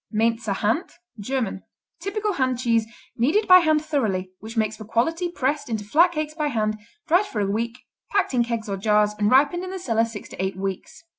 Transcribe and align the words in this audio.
Mainzer 0.11 0.53
Hand 0.55 0.93
German 1.19 1.61
Typical 2.01 2.33
hand 2.33 2.57
cheese, 2.57 2.87
kneaded 3.17 3.47
by 3.47 3.59
hand 3.59 3.85
thoroughly, 3.85 4.31
which 4.39 4.57
makes 4.57 4.75
for 4.75 4.83
quality, 4.83 5.29
pressed 5.29 5.69
into 5.69 5.83
flat 5.83 6.11
cakes 6.11 6.33
by 6.33 6.47
hand, 6.47 6.79
dried 7.07 7.27
for 7.27 7.39
a 7.39 7.45
week, 7.45 7.77
packed 8.09 8.33
in 8.33 8.43
kegs 8.43 8.67
or 8.67 8.77
jars 8.77 9.13
and 9.19 9.29
ripened 9.29 9.63
in 9.63 9.69
the 9.69 9.77
cellar 9.77 10.05
six 10.05 10.27
to 10.29 10.43
eight 10.43 10.57
weeks. 10.57 11.03